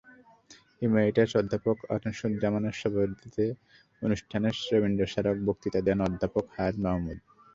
Emeritus 0.81 1.31
অধ্যাপক 1.35 1.77
আনিসুজ্জামানের 1.93 2.75
সভাপতিত্বে 2.81 3.45
অনুষ্ঠানে 4.01 4.47
রবীন্দ্র 4.69 5.03
স্মারক 5.05 5.37
বক্তৃতা 5.47 5.79
দেন 5.87 5.99
অধ্যাপক 6.07 6.45
হায়াৎ 6.55 6.75
মামুদ। 6.83 7.19